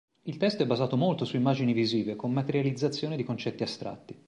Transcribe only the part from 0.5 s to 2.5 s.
è basato molto su immagini visive, con